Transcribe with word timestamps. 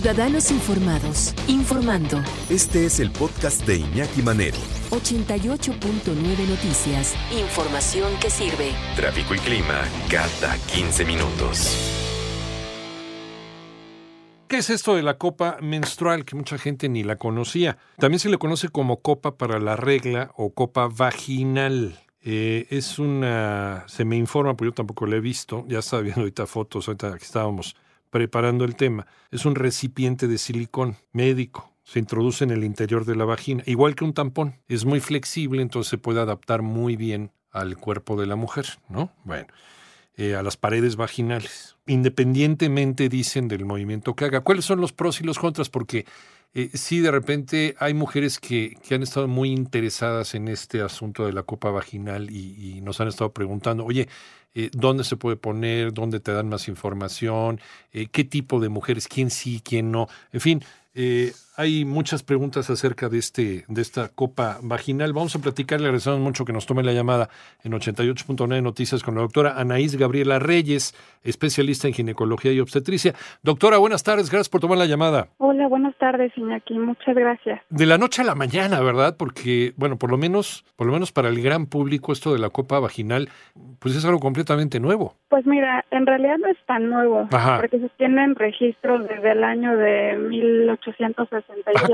Ciudadanos 0.00 0.50
Informados, 0.50 1.34
informando. 1.46 2.22
Este 2.48 2.86
es 2.86 3.00
el 3.00 3.10
podcast 3.10 3.66
de 3.66 3.80
Iñaki 3.80 4.22
Manero. 4.22 4.56
88.9 4.88 6.48
Noticias. 6.48 7.14
Información 7.38 8.10
que 8.18 8.30
sirve. 8.30 8.72
Tráfico 8.96 9.34
y 9.34 9.38
clima 9.40 9.84
cada 10.10 10.56
15 10.72 11.04
minutos. 11.04 11.76
¿Qué 14.48 14.56
es 14.56 14.70
esto 14.70 14.94
de 14.94 15.02
la 15.02 15.18
copa 15.18 15.58
menstrual? 15.60 16.24
Que 16.24 16.34
mucha 16.34 16.56
gente 16.56 16.88
ni 16.88 17.04
la 17.04 17.16
conocía. 17.16 17.76
También 17.98 18.20
se 18.20 18.30
le 18.30 18.38
conoce 18.38 18.70
como 18.70 19.02
copa 19.02 19.36
para 19.36 19.60
la 19.60 19.76
regla 19.76 20.32
o 20.34 20.54
copa 20.54 20.88
vaginal. 20.88 22.00
Eh, 22.22 22.66
es 22.70 22.98
una, 22.98 23.84
se 23.86 24.06
me 24.06 24.16
informa, 24.16 24.56
porque 24.56 24.70
yo 24.70 24.74
tampoco 24.74 25.04
la 25.04 25.16
he 25.16 25.20
visto, 25.20 25.66
ya 25.68 25.80
estaba 25.80 26.00
viendo 26.00 26.22
ahorita 26.22 26.46
fotos, 26.46 26.88
ahorita 26.88 27.18
que 27.18 27.24
estábamos 27.24 27.76
preparando 28.10 28.64
el 28.64 28.76
tema. 28.76 29.06
Es 29.30 29.44
un 29.46 29.54
recipiente 29.54 30.28
de 30.28 30.38
silicón 30.38 30.96
médico, 31.12 31.72
se 31.84 31.98
introduce 31.98 32.44
en 32.44 32.50
el 32.50 32.64
interior 32.64 33.04
de 33.04 33.16
la 33.16 33.24
vagina, 33.24 33.62
igual 33.66 33.94
que 33.94 34.04
un 34.04 34.14
tampón. 34.14 34.56
Es 34.68 34.84
muy 34.84 35.00
flexible, 35.00 35.62
entonces 35.62 35.90
se 35.90 35.98
puede 35.98 36.20
adaptar 36.20 36.62
muy 36.62 36.96
bien 36.96 37.32
al 37.50 37.76
cuerpo 37.76 38.20
de 38.20 38.26
la 38.26 38.36
mujer, 38.36 38.66
¿no? 38.88 39.10
Bueno. 39.24 39.48
Eh, 40.16 40.34
a 40.34 40.42
las 40.42 40.58
paredes 40.58 40.96
vaginales, 40.96 41.76
independientemente, 41.86 43.08
dicen, 43.08 43.48
del 43.48 43.64
movimiento 43.64 44.14
que 44.14 44.26
haga. 44.26 44.42
¿Cuáles 44.42 44.66
son 44.66 44.80
los 44.80 44.92
pros 44.92 45.20
y 45.20 45.24
los 45.24 45.38
contras? 45.38 45.70
Porque 45.70 46.04
eh, 46.54 46.70
sí, 46.74 47.00
de 47.00 47.10
repente 47.10 47.74
hay 47.78 47.94
mujeres 47.94 48.38
que, 48.38 48.76
que, 48.82 48.94
han 48.94 49.02
estado 49.02 49.28
muy 49.28 49.50
interesadas 49.50 50.34
en 50.34 50.48
este 50.48 50.82
asunto 50.82 51.26
de 51.26 51.32
la 51.32 51.42
copa 51.44 51.70
vaginal 51.70 52.30
y, 52.30 52.80
nos 52.82 53.00
han 53.00 53.08
estado 53.08 53.32
preguntando, 53.32 53.84
oye, 53.84 54.08
eh, 54.54 54.70
¿dónde 54.72 55.04
se 55.04 55.16
puede 55.16 55.36
poner? 55.36 55.92
¿Dónde 55.92 56.20
te 56.20 56.32
dan 56.32 56.48
más 56.48 56.66
información? 56.68 57.60
¿Qué 57.92 58.24
tipo 58.24 58.60
de 58.60 58.68
mujeres? 58.68 59.06
¿Quién 59.06 59.30
sí? 59.30 59.60
¿Quién 59.64 59.92
no? 59.92 60.08
En 60.32 60.40
fin, 60.40 60.62
eh, 60.94 61.32
hay 61.60 61.84
muchas 61.84 62.22
preguntas 62.22 62.70
acerca 62.70 63.10
de, 63.10 63.18
este, 63.18 63.64
de 63.68 63.82
esta 63.82 64.08
copa 64.08 64.56
vaginal. 64.62 65.12
Vamos 65.12 65.36
a 65.36 65.40
platicar, 65.40 65.78
le 65.78 65.88
agradecemos 65.88 66.18
mucho 66.18 66.46
que 66.46 66.54
nos 66.54 66.64
tome 66.64 66.82
la 66.82 66.94
llamada 66.94 67.28
en 67.62 67.72
88.9 67.72 68.62
Noticias 68.62 69.02
con 69.02 69.14
la 69.14 69.20
doctora 69.20 69.60
Anaís 69.60 69.94
Gabriela 69.96 70.38
Reyes, 70.38 70.94
especialista 71.22 71.86
en 71.86 71.92
ginecología 71.92 72.52
y 72.52 72.60
obstetricia. 72.60 73.12
Doctora, 73.42 73.76
buenas 73.76 74.02
tardes, 74.02 74.30
gracias 74.30 74.48
por 74.48 74.62
tomar 74.62 74.78
la 74.78 74.86
llamada. 74.86 75.28
Hola, 75.36 75.68
buenas 75.68 75.94
tardes, 75.96 76.32
Iñaki, 76.34 76.78
muchas 76.78 77.14
gracias. 77.14 77.60
De 77.68 77.84
la 77.84 77.98
noche 77.98 78.22
a 78.22 78.24
la 78.24 78.34
mañana, 78.34 78.80
¿verdad? 78.80 79.16
Porque, 79.18 79.74
bueno, 79.76 79.98
por 79.98 80.10
lo 80.10 80.16
menos, 80.16 80.64
por 80.76 80.86
lo 80.86 80.94
menos 80.94 81.12
para 81.12 81.28
el 81.28 81.42
gran 81.42 81.66
público 81.66 82.12
esto 82.12 82.32
de 82.32 82.38
la 82.38 82.48
copa 82.48 82.80
vaginal, 82.80 83.28
pues 83.80 83.94
es 83.96 84.04
algo 84.06 84.18
completamente 84.18 84.80
nuevo. 84.80 85.14
Pues 85.28 85.44
mira, 85.44 85.84
en 85.90 86.06
realidad 86.06 86.38
no 86.38 86.48
es 86.48 86.58
tan 86.66 86.88
nuevo, 86.88 87.28
porque 87.28 87.78
se 87.78 87.88
tienen 87.98 88.34
registros 88.34 89.06
desde 89.06 89.32
el 89.32 89.44
año 89.44 89.76
de 89.76 90.16
1860 90.16 91.20
Ah, 91.66 91.88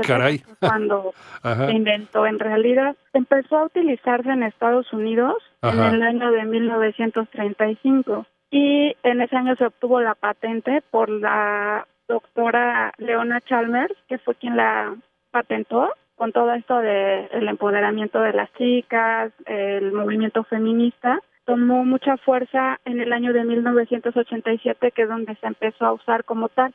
cuando 0.59 1.13
se 1.43 1.71
inventó. 1.71 2.25
En 2.25 2.39
realidad 2.39 2.95
empezó 3.13 3.57
a 3.57 3.65
utilizarse 3.65 4.29
en 4.29 4.43
Estados 4.43 4.91
Unidos 4.93 5.35
en 5.61 5.79
el 5.79 6.01
año 6.01 6.31
de 6.31 6.45
1935 6.45 8.25
y 8.51 8.95
en 9.03 9.21
ese 9.21 9.35
año 9.35 9.55
se 9.55 9.65
obtuvo 9.65 9.99
la 9.99 10.15
patente 10.15 10.81
por 10.91 11.09
la 11.09 11.87
doctora 12.07 12.93
Leona 12.97 13.41
Chalmers, 13.41 13.93
que 14.07 14.17
fue 14.19 14.35
quien 14.35 14.55
la 14.55 14.95
patentó 15.31 15.91
con 16.15 16.31
todo 16.31 16.51
esto 16.53 16.79
de 16.79 17.25
el 17.31 17.47
empoderamiento 17.47 18.19
de 18.19 18.33
las 18.33 18.51
chicas, 18.53 19.31
el 19.45 19.91
movimiento 19.91 20.43
feminista, 20.45 21.19
tomó 21.45 21.85
mucha 21.85 22.17
fuerza 22.17 22.79
en 22.85 22.99
el 22.99 23.13
año 23.13 23.33
de 23.33 23.43
1987, 23.43 24.91
que 24.91 25.03
es 25.03 25.09
donde 25.09 25.35
se 25.35 25.47
empezó 25.47 25.85
a 25.85 25.93
usar 25.93 26.25
como 26.25 26.49
tal. 26.49 26.73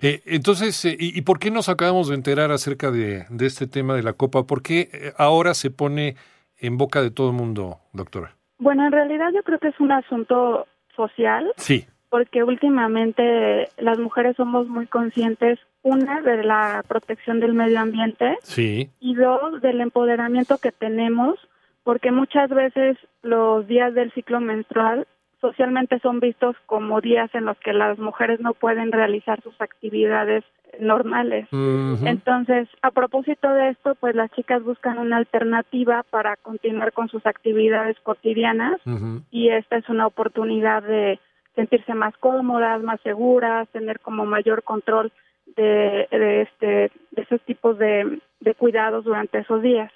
Eh, 0.00 0.22
entonces, 0.26 0.84
eh, 0.84 0.96
¿y, 0.98 1.20
por 1.22 1.38
qué 1.38 1.50
nos 1.50 1.68
acabamos 1.68 2.08
de 2.08 2.14
enterar 2.14 2.50
acerca 2.50 2.90
de, 2.90 3.26
este 3.40 3.66
tema 3.66 3.94
de 3.94 4.02
la 4.02 4.12
copa? 4.12 4.46
¿Por 4.46 4.62
qué 4.62 4.88
eh, 4.92 5.12
ahora 5.16 5.54
se 5.54 5.70
pone 5.70 6.16
en 6.58 6.78
boca 6.78 7.02
de 7.02 7.10
todo 7.10 7.28
el 7.28 7.36
mundo, 7.36 7.78
doctora? 7.92 8.36
Bueno, 8.58 8.86
en 8.86 8.92
realidad 8.92 9.30
yo 9.34 9.42
creo 9.42 9.58
que 9.58 9.68
es 9.68 9.80
un 9.80 9.92
asunto 9.92 10.66
social. 10.94 11.52
Sí. 11.56 11.86
Porque 12.10 12.42
últimamente 12.42 13.68
las 13.78 13.98
mujeres 13.98 14.36
somos 14.36 14.68
muy 14.68 14.86
conscientes, 14.86 15.58
una, 15.82 16.20
de 16.20 16.44
la 16.44 16.84
protección 16.86 17.40
del 17.40 17.54
medio 17.54 17.80
ambiente. 17.80 18.36
Sí. 18.42 18.90
Y 19.00 19.14
dos, 19.14 19.62
del 19.62 19.80
empoderamiento 19.80 20.58
que 20.58 20.72
tenemos, 20.72 21.38
porque 21.84 22.12
muchas 22.12 22.50
veces 22.50 22.98
los 23.22 23.66
días 23.66 23.94
del 23.94 24.12
ciclo 24.12 24.40
menstrual 24.40 25.06
socialmente 25.42 25.98
son 25.98 26.20
vistos 26.20 26.56
como 26.66 27.00
días 27.00 27.28
en 27.34 27.44
los 27.44 27.58
que 27.58 27.74
las 27.74 27.98
mujeres 27.98 28.40
no 28.40 28.54
pueden 28.54 28.92
realizar 28.92 29.42
sus 29.42 29.60
actividades 29.60 30.44
normales. 30.80 31.48
Entonces, 31.52 32.68
a 32.80 32.92
propósito 32.92 33.52
de 33.52 33.70
esto, 33.70 33.94
pues 33.96 34.14
las 34.14 34.30
chicas 34.30 34.62
buscan 34.62 34.98
una 34.98 35.18
alternativa 35.18 36.04
para 36.08 36.36
continuar 36.36 36.92
con 36.92 37.08
sus 37.08 37.26
actividades 37.26 37.98
cotidianas 38.02 38.80
y 39.30 39.50
esta 39.50 39.76
es 39.76 39.88
una 39.90 40.06
oportunidad 40.06 40.82
de 40.82 41.18
sentirse 41.56 41.92
más 41.92 42.16
cómodas, 42.18 42.80
más 42.82 43.00
seguras, 43.02 43.68
tener 43.70 44.00
como 44.00 44.24
mayor 44.24 44.62
control 44.62 45.12
de, 45.56 46.08
de 46.10 46.42
este 46.42 46.90
de 47.10 47.22
esos 47.22 47.42
tipos 47.42 47.76
de, 47.76 48.20
de 48.42 48.54
cuidados 48.54 49.04
durante 49.04 49.38
esos 49.38 49.62
días. 49.62 49.90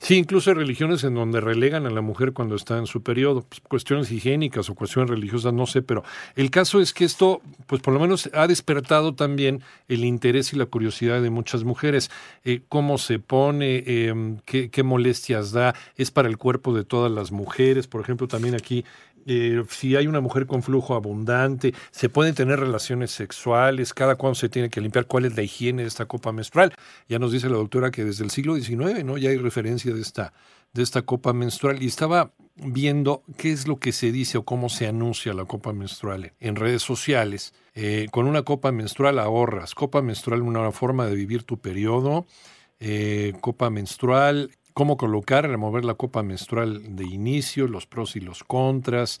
Sí, 0.00 0.16
incluso 0.16 0.50
hay 0.50 0.56
religiones 0.56 1.04
en 1.04 1.14
donde 1.14 1.40
relegan 1.40 1.86
a 1.86 1.90
la 1.90 2.00
mujer 2.00 2.32
cuando 2.32 2.54
está 2.54 2.78
en 2.78 2.86
su 2.86 3.02
periodo, 3.02 3.44
pues, 3.48 3.60
cuestiones 3.60 4.10
higiénicas 4.10 4.68
o 4.70 4.74
cuestiones 4.74 5.10
religiosas, 5.10 5.52
no 5.52 5.66
sé, 5.66 5.82
pero 5.82 6.02
el 6.36 6.50
caso 6.50 6.80
es 6.80 6.92
que 6.94 7.04
esto, 7.04 7.40
pues 7.66 7.82
por 7.82 7.94
lo 7.94 8.00
menos 8.00 8.30
ha 8.34 8.46
despertado 8.46 9.14
también 9.14 9.62
el 9.88 10.04
interés 10.04 10.52
y 10.52 10.56
la 10.56 10.66
curiosidad 10.66 11.22
de 11.22 11.30
muchas 11.30 11.64
mujeres. 11.64 12.10
Eh, 12.44 12.62
¿Cómo 12.68 12.98
se 12.98 13.18
pone? 13.18 13.84
Qué, 14.44 14.70
¿Qué 14.70 14.82
molestias 14.82 15.52
da? 15.52 15.74
¿Es 15.96 16.10
para 16.10 16.28
el 16.28 16.38
cuerpo 16.38 16.74
de 16.74 16.84
todas 16.84 17.12
las 17.12 17.32
mujeres? 17.32 17.86
Por 17.86 18.00
ejemplo, 18.00 18.26
también 18.28 18.54
aquí 18.54 18.84
eh, 19.26 19.62
si 19.68 19.96
hay 19.96 20.06
una 20.06 20.20
mujer 20.20 20.46
con 20.46 20.62
flujo 20.62 20.94
abundante, 20.94 21.74
se 21.90 22.08
pueden 22.08 22.34
tener 22.34 22.60
relaciones 22.60 23.10
sexuales, 23.10 23.94
cada 23.94 24.16
cuándo 24.16 24.34
se 24.34 24.48
tiene 24.48 24.70
que 24.70 24.80
limpiar, 24.80 25.06
cuál 25.06 25.24
es 25.24 25.36
la 25.36 25.42
higiene 25.42 25.82
de 25.82 25.88
esta 25.88 26.06
copa 26.06 26.32
menstrual. 26.32 26.74
Ya 27.08 27.18
nos 27.18 27.32
dice 27.32 27.48
la 27.48 27.56
doctora 27.56 27.90
que 27.90 28.04
desde 28.04 28.24
el 28.24 28.30
siglo 28.30 28.56
XIX 28.56 29.04
¿no? 29.04 29.18
ya 29.18 29.30
hay 29.30 29.36
referencia 29.36 29.92
de 29.92 30.00
esta, 30.00 30.32
de 30.72 30.82
esta 30.82 31.02
copa 31.02 31.32
menstrual 31.32 31.82
y 31.82 31.86
estaba 31.86 32.32
viendo 32.54 33.22
qué 33.36 33.52
es 33.52 33.66
lo 33.66 33.78
que 33.78 33.92
se 33.92 34.12
dice 34.12 34.38
o 34.38 34.44
cómo 34.44 34.68
se 34.68 34.86
anuncia 34.86 35.32
la 35.32 35.44
copa 35.44 35.72
menstrual 35.72 36.32
en 36.40 36.56
redes 36.56 36.82
sociales. 36.82 37.54
Eh, 37.74 38.08
con 38.10 38.26
una 38.26 38.42
copa 38.42 38.72
menstrual 38.72 39.18
ahorras, 39.18 39.74
copa 39.74 40.02
menstrual 40.02 40.42
una 40.42 40.70
forma 40.72 41.06
de 41.06 41.14
vivir 41.14 41.44
tu 41.44 41.58
periodo, 41.58 42.26
eh, 42.80 43.32
copa 43.40 43.70
menstrual 43.70 44.50
cómo 44.74 44.96
colocar, 44.96 45.48
remover 45.48 45.84
la 45.84 45.94
copa 45.94 46.22
menstrual 46.22 46.96
de 46.96 47.04
inicio, 47.04 47.68
los 47.68 47.86
pros 47.86 48.16
y 48.16 48.20
los 48.20 48.44
contras, 48.44 49.20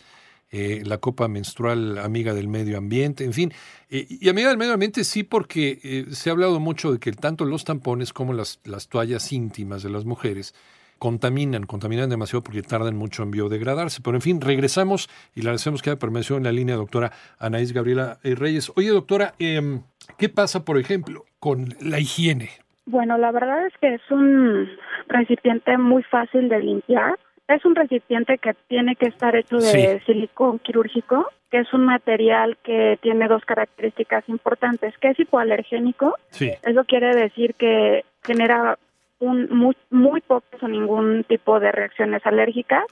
eh, 0.54 0.82
la 0.84 0.98
copa 0.98 1.28
menstrual 1.28 1.96
amiga 1.98 2.34
del 2.34 2.46
medio 2.46 2.76
ambiente, 2.76 3.24
en 3.24 3.32
fin. 3.32 3.52
Eh, 3.88 4.06
y 4.08 4.28
amiga 4.28 4.48
del 4.48 4.58
medio 4.58 4.74
ambiente 4.74 5.02
sí 5.02 5.22
porque 5.22 5.80
eh, 5.82 6.06
se 6.14 6.28
ha 6.28 6.32
hablado 6.32 6.60
mucho 6.60 6.92
de 6.92 6.98
que 6.98 7.10
tanto 7.12 7.46
los 7.46 7.64
tampones 7.64 8.12
como 8.12 8.34
las, 8.34 8.60
las 8.64 8.88
toallas 8.88 9.32
íntimas 9.32 9.82
de 9.82 9.88
las 9.88 10.04
mujeres 10.04 10.54
contaminan, 10.98 11.64
contaminan 11.64 12.10
demasiado 12.10 12.42
porque 12.42 12.62
tardan 12.62 12.96
mucho 12.96 13.22
en 13.22 13.30
biodegradarse. 13.30 14.02
Pero 14.02 14.14
en 14.16 14.20
fin, 14.20 14.42
regresamos 14.42 15.08
y 15.34 15.40
le 15.40 15.48
agradecemos 15.48 15.80
que 15.80 15.88
haya 15.88 15.98
permanecido 15.98 16.36
en 16.36 16.44
la 16.44 16.52
línea, 16.52 16.76
doctora 16.76 17.12
Anaís 17.38 17.72
Gabriela 17.72 18.20
Reyes. 18.22 18.70
Oye, 18.76 18.90
doctora, 18.90 19.34
em, 19.38 19.80
¿qué 20.18 20.28
pasa, 20.28 20.66
por 20.66 20.78
ejemplo, 20.78 21.24
con 21.40 21.74
la 21.80 21.98
higiene? 21.98 22.50
Bueno, 22.86 23.16
la 23.18 23.30
verdad 23.30 23.66
es 23.66 23.72
que 23.80 23.94
es 23.94 24.10
un 24.10 24.68
recipiente 25.08 25.78
muy 25.78 26.02
fácil 26.02 26.48
de 26.48 26.60
limpiar. 26.60 27.18
Es 27.48 27.64
un 27.64 27.74
recipiente 27.74 28.38
que 28.38 28.54
tiene 28.68 28.96
que 28.96 29.06
estar 29.06 29.34
hecho 29.36 29.56
de 29.56 30.00
silicón 30.06 30.58
quirúrgico, 30.58 31.26
que 31.50 31.60
es 31.60 31.72
un 31.72 31.84
material 31.84 32.56
que 32.62 32.98
tiene 33.02 33.28
dos 33.28 33.44
características 33.44 34.28
importantes, 34.28 34.96
que 34.98 35.10
es 35.10 35.20
hipoalergénico. 35.20 36.16
Eso 36.62 36.84
quiere 36.84 37.14
decir 37.14 37.54
que 37.54 38.04
genera 38.22 38.78
un 39.18 39.48
muy, 39.50 39.76
muy 39.90 40.20
pocas 40.20 40.62
o 40.62 40.68
ningún 40.68 41.24
tipo 41.24 41.60
de 41.60 41.70
reacciones 41.70 42.26
alérgicas 42.26 42.84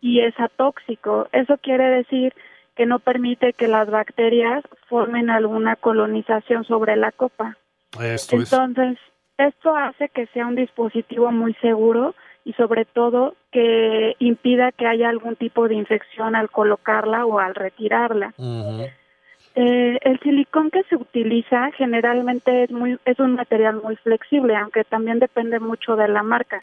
y 0.00 0.20
es 0.20 0.38
atóxico. 0.38 1.28
Eso 1.32 1.56
quiere 1.58 1.88
decir 1.88 2.34
que 2.76 2.86
no 2.86 2.98
permite 2.98 3.52
que 3.52 3.68
las 3.68 3.88
bacterias 3.88 4.64
formen 4.88 5.30
alguna 5.30 5.76
colonización 5.76 6.64
sobre 6.64 6.96
la 6.96 7.12
copa. 7.12 7.56
Entonces, 8.52 8.98
esto 9.38 9.74
hace 9.76 10.08
que 10.08 10.26
sea 10.28 10.46
un 10.46 10.56
dispositivo 10.56 11.30
muy 11.30 11.54
seguro 11.54 12.14
y 12.44 12.52
sobre 12.54 12.84
todo 12.84 13.34
que 13.50 14.16
impida 14.18 14.72
que 14.72 14.86
haya 14.86 15.08
algún 15.08 15.36
tipo 15.36 15.68
de 15.68 15.74
infección 15.74 16.34
al 16.34 16.50
colocarla 16.50 17.24
o 17.24 17.38
al 17.38 17.54
retirarla. 17.54 18.34
Eh, 19.54 19.98
el 20.00 20.18
silicón 20.20 20.70
que 20.70 20.82
se 20.84 20.96
utiliza 20.96 21.70
generalmente 21.72 22.64
es 22.64 22.70
muy 22.70 22.98
es 23.04 23.18
un 23.18 23.34
material 23.34 23.80
muy 23.82 23.96
flexible, 23.96 24.56
aunque 24.56 24.82
también 24.84 25.18
depende 25.18 25.60
mucho 25.60 25.94
de 25.94 26.08
la 26.08 26.22
marca. 26.22 26.62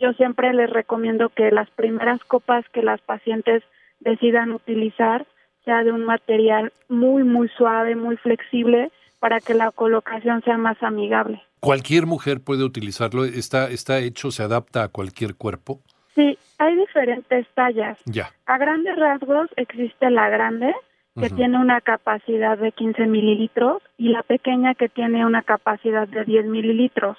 Yo 0.00 0.12
siempre 0.14 0.52
les 0.54 0.70
recomiendo 0.70 1.28
que 1.28 1.50
las 1.50 1.68
primeras 1.70 2.20
copas 2.24 2.64
que 2.72 2.82
las 2.82 3.00
pacientes 3.02 3.62
decidan 4.00 4.52
utilizar 4.52 5.26
sea 5.64 5.84
de 5.84 5.92
un 5.92 6.04
material 6.04 6.72
muy 6.88 7.22
muy 7.22 7.48
suave, 7.48 7.94
muy 7.96 8.16
flexible 8.16 8.90
para 9.22 9.38
que 9.38 9.54
la 9.54 9.70
colocación 9.70 10.42
sea 10.42 10.58
más 10.58 10.82
amigable. 10.82 11.40
¿Cualquier 11.60 12.06
mujer 12.06 12.40
puede 12.40 12.64
utilizarlo? 12.64 13.24
¿Está, 13.24 13.70
está 13.70 14.00
hecho, 14.00 14.32
se 14.32 14.42
adapta 14.42 14.82
a 14.82 14.88
cualquier 14.88 15.36
cuerpo? 15.36 15.78
Sí, 16.16 16.36
hay 16.58 16.74
diferentes 16.74 17.46
tallas. 17.54 17.96
Ya. 18.04 18.30
A 18.46 18.58
grandes 18.58 18.96
rasgos 18.96 19.48
existe 19.54 20.10
la 20.10 20.28
grande, 20.28 20.74
que 21.14 21.30
tiene 21.30 21.56
una 21.56 21.80
capacidad 21.80 22.58
de 22.58 22.72
15 22.72 23.06
mililitros, 23.06 23.80
y 23.96 24.08
la 24.08 24.24
pequeña 24.24 24.74
que 24.74 24.88
tiene 24.88 25.24
una 25.24 25.42
capacidad 25.42 26.08
de 26.08 26.24
10 26.24 26.46
mililitros. 26.46 27.16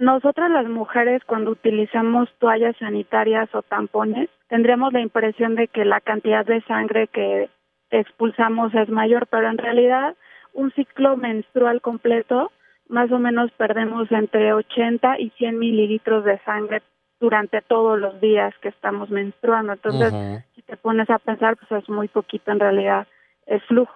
Nosotras 0.00 0.50
las 0.50 0.66
mujeres 0.66 1.22
cuando 1.24 1.52
utilizamos 1.52 2.30
toallas 2.40 2.74
sanitarias 2.78 3.48
o 3.54 3.62
tampones, 3.62 4.28
tendremos 4.48 4.92
la 4.92 5.02
impresión 5.02 5.54
de 5.54 5.68
que 5.68 5.84
la 5.84 6.00
cantidad 6.00 6.44
de 6.44 6.62
sangre 6.62 7.06
que 7.06 7.48
expulsamos 7.90 8.74
es 8.74 8.88
mayor, 8.88 9.28
pero 9.28 9.48
en 9.48 9.58
realidad 9.58 10.16
un 10.52 10.72
ciclo 10.72 11.16
menstrual 11.16 11.80
completo, 11.80 12.50
más 12.88 13.10
o 13.10 13.18
menos 13.18 13.50
perdemos 13.52 14.10
entre 14.12 14.52
80 14.52 15.18
y 15.18 15.30
100 15.30 15.58
mililitros 15.58 16.24
de 16.24 16.38
sangre 16.44 16.82
durante 17.20 17.62
todos 17.62 17.98
los 17.98 18.20
días 18.20 18.52
que 18.60 18.68
estamos 18.68 19.08
menstruando. 19.10 19.72
Entonces, 19.72 20.44
si 20.54 20.62
te 20.62 20.76
pones 20.76 21.08
a 21.08 21.18
pensar, 21.18 21.56
pues 21.56 21.82
es 21.82 21.88
muy 21.88 22.08
poquito 22.08 22.50
en 22.50 22.60
realidad 22.60 23.06
el 23.46 23.60
flujo. 23.62 23.94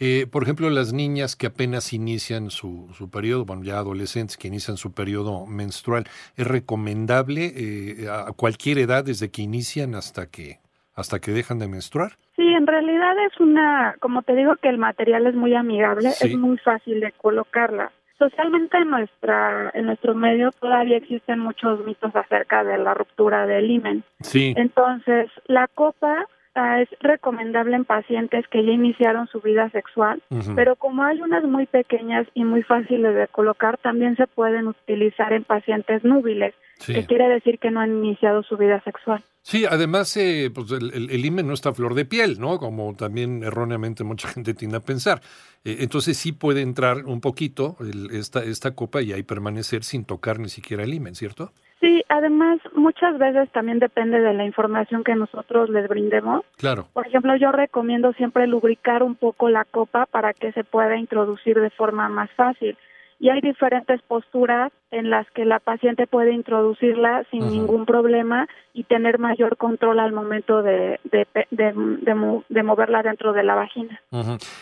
eh, 0.00 0.26
por 0.26 0.42
ejemplo, 0.42 0.68
las 0.68 0.92
niñas 0.92 1.36
que 1.36 1.46
apenas 1.46 1.92
inician 1.92 2.50
su, 2.50 2.88
su 2.92 3.08
periodo, 3.08 3.44
bueno, 3.44 3.62
ya 3.62 3.78
adolescentes 3.78 4.36
que 4.36 4.48
inician 4.48 4.76
su 4.76 4.92
periodo 4.92 5.46
menstrual, 5.46 6.04
¿es 6.36 6.44
recomendable 6.44 7.52
eh, 7.54 8.08
a 8.10 8.32
cualquier 8.32 8.78
edad, 8.78 9.04
desde 9.04 9.30
que 9.30 9.42
inician 9.42 9.94
hasta 9.94 10.26
que, 10.26 10.58
hasta 10.92 11.20
que 11.20 11.30
dejan 11.30 11.60
de 11.60 11.68
menstruar? 11.68 12.18
En 12.52 12.66
realidad 12.66 13.16
es 13.26 13.38
una, 13.40 13.96
como 14.00 14.22
te 14.22 14.34
digo 14.34 14.56
que 14.56 14.68
el 14.68 14.78
material 14.78 15.26
es 15.26 15.34
muy 15.34 15.54
amigable, 15.54 16.10
es 16.10 16.36
muy 16.36 16.58
fácil 16.58 17.00
de 17.00 17.12
colocarla. 17.12 17.90
Socialmente 18.18 18.76
en 18.76 18.90
nuestra 18.90 19.70
en 19.74 19.86
nuestro 19.86 20.14
medio 20.14 20.52
todavía 20.52 20.96
existen 20.96 21.40
muchos 21.40 21.84
mitos 21.84 22.14
acerca 22.14 22.62
de 22.62 22.78
la 22.78 22.94
ruptura 22.94 23.46
del 23.46 23.70
himen. 23.70 24.04
Sí. 24.20 24.54
Entonces, 24.56 25.28
la 25.46 25.66
copa 25.66 26.26
ah, 26.54 26.80
es 26.80 26.88
recomendable 27.00 27.76
en 27.76 27.84
pacientes 27.84 28.46
que 28.48 28.64
ya 28.64 28.72
iniciaron 28.72 29.26
su 29.28 29.40
vida 29.40 29.70
sexual, 29.70 30.22
pero 30.54 30.76
como 30.76 31.04
hay 31.04 31.20
unas 31.20 31.44
muy 31.44 31.66
pequeñas 31.66 32.26
y 32.34 32.44
muy 32.44 32.62
fáciles 32.62 33.14
de 33.14 33.28
colocar, 33.28 33.78
también 33.78 34.16
se 34.16 34.26
pueden 34.26 34.68
utilizar 34.68 35.32
en 35.32 35.44
pacientes 35.44 36.04
núbiles, 36.04 36.54
que 36.84 37.06
quiere 37.06 37.28
decir 37.28 37.58
que 37.58 37.70
no 37.70 37.80
han 37.80 38.04
iniciado 38.04 38.42
su 38.42 38.56
vida 38.56 38.82
sexual. 38.82 39.22
Sí, 39.44 39.64
además, 39.68 40.16
eh, 40.16 40.52
pues 40.54 40.70
el, 40.70 40.92
el, 40.92 41.24
himen 41.24 41.48
no 41.48 41.54
está 41.54 41.70
a 41.70 41.74
flor 41.74 41.94
de 41.94 42.04
piel, 42.04 42.38
¿no? 42.38 42.60
Como 42.60 42.94
también 42.94 43.42
erróneamente 43.42 44.04
mucha 44.04 44.28
gente 44.32 44.54
tiende 44.54 44.76
a 44.76 44.80
pensar. 44.80 45.20
Eh, 45.64 45.78
entonces 45.80 46.16
sí 46.16 46.30
puede 46.30 46.60
entrar 46.60 47.04
un 47.06 47.20
poquito 47.20 47.76
esta, 48.12 48.44
esta 48.44 48.76
copa 48.76 49.02
y 49.02 49.12
ahí 49.12 49.24
permanecer 49.24 49.82
sin 49.82 50.04
tocar 50.04 50.38
ni 50.38 50.48
siquiera 50.48 50.84
el 50.84 50.94
himen, 50.94 51.16
¿cierto? 51.16 51.52
Sí, 51.82 52.04
además 52.08 52.60
muchas 52.76 53.18
veces 53.18 53.50
también 53.50 53.80
depende 53.80 54.20
de 54.20 54.32
la 54.34 54.44
información 54.44 55.02
que 55.02 55.16
nosotros 55.16 55.68
les 55.68 55.88
brindemos. 55.88 56.44
Claro. 56.56 56.86
Por 56.92 57.08
ejemplo, 57.08 57.34
yo 57.34 57.50
recomiendo 57.50 58.12
siempre 58.12 58.46
lubricar 58.46 59.02
un 59.02 59.16
poco 59.16 59.48
la 59.48 59.64
copa 59.64 60.06
para 60.06 60.32
que 60.32 60.52
se 60.52 60.62
pueda 60.62 60.96
introducir 60.96 61.60
de 61.60 61.70
forma 61.70 62.08
más 62.08 62.30
fácil 62.36 62.78
y 63.22 63.30
hay 63.30 63.40
diferentes 63.40 64.02
posturas 64.02 64.72
en 64.90 65.08
las 65.08 65.30
que 65.30 65.44
la 65.44 65.60
paciente 65.60 66.08
puede 66.08 66.32
introducirla 66.32 67.24
sin 67.30 67.48
ningún 67.50 67.86
problema 67.86 68.48
y 68.74 68.82
tener 68.82 69.20
mayor 69.20 69.56
control 69.56 70.00
al 70.00 70.12
momento 70.12 70.60
de, 70.62 70.98
de, 71.04 71.26
de, 71.50 72.62
moverla 72.64 73.02
dentro 73.04 73.32
de 73.32 73.44
la 73.44 73.54
vagina. 73.54 74.00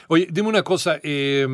Oye, 0.08 0.26
dime 0.30 0.48
una 0.48 0.62
cosa, 0.62 1.00
eh, 1.02 1.46